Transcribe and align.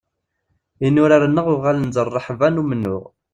Inurar-nneɣ 0.85 1.47
uɣalen 1.53 1.87
d 1.95 1.97
rreḥba 2.07 2.47
n 2.49 2.61
umennuɣ. 2.61 3.03